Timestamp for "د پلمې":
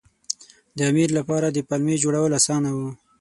1.51-1.95